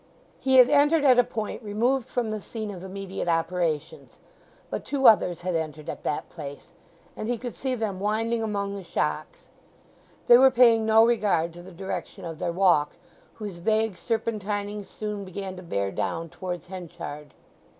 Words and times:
He 0.39 0.55
had 0.55 0.67
entered 0.67 1.03
at 1.05 1.19
a 1.19 1.23
point 1.23 1.61
removed 1.61 2.09
from 2.09 2.31
the 2.31 2.41
scene 2.41 2.71
of 2.71 2.83
immediate 2.83 3.27
operations; 3.27 4.17
but 4.71 4.83
two 4.83 5.05
others 5.05 5.41
had 5.41 5.53
entered 5.53 5.87
at 5.89 6.01
that 6.01 6.27
place, 6.27 6.73
and 7.15 7.29
he 7.29 7.37
could 7.37 7.53
see 7.53 7.75
them 7.75 7.99
winding 7.99 8.41
among 8.41 8.73
the 8.73 8.83
shocks. 8.83 9.47
They 10.25 10.39
were 10.39 10.49
paying 10.49 10.87
no 10.87 11.05
regard 11.05 11.53
to 11.53 11.61
the 11.61 11.71
direction 11.71 12.25
of 12.25 12.39
their 12.39 12.51
walk, 12.51 12.93
whose 13.35 13.59
vague 13.59 13.95
serpentining 13.95 14.85
soon 14.85 15.23
began 15.23 15.55
to 15.57 15.61
bear 15.61 15.91
down 15.91 16.29
towards 16.29 16.65
Henchard. 16.65 17.35